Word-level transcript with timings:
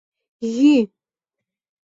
Йӱ! 0.55 0.73